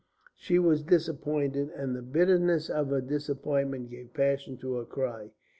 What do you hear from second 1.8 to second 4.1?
the bitterness of her disappointment